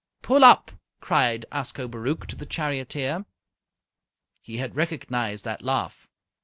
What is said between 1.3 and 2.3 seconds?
Ascobaruch